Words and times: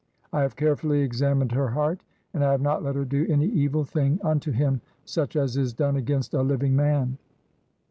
I 0.33 0.41
have 0.41 0.55
carefully 0.55 1.07
examin 1.07 1.43
ed 1.43 1.51
her 1.51 1.67
heart, 1.69 2.01
and 2.33 2.43
I 2.43 2.49
have 2.51 2.61
not 2.61 2.81
let 2.81 2.95
her 2.95 3.05
do 3.05 3.27
any 3.29 3.45
evil 3.45 3.83
"thing 3.83 4.19
unto 4.23 4.49
him 4.51 4.81
such 5.05 5.35
as 5.35 5.57
is 5.57 5.73
done 5.73 5.95
against 5.95 6.33
a 6.33 6.41
living 6.41 6.75
"man. 6.75 7.19